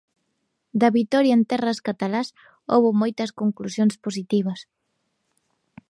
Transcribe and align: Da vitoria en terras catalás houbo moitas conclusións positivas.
Da 0.81 0.89
vitoria 0.97 1.35
en 1.37 1.43
terras 1.51 1.79
catalás 1.87 2.27
houbo 2.73 2.89
moitas 3.01 3.29
conclusións 3.39 3.93
positivas. 4.05 4.59